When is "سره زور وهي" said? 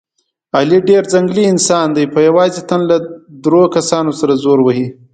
4.19-4.87